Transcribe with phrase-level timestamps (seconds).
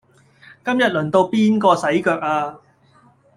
[0.65, 2.57] 今日輪到邊個洗腳呀